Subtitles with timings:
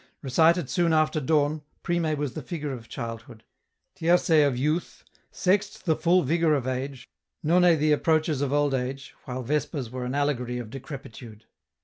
[0.23, 3.43] Recited soon after dawn, Prime was the figure of child hood;
[3.93, 7.07] Tierce of youth; Sext the full vigour of age;
[7.43, 11.45] None the approaches of old age, while Vespers were an allegory of decrepitude.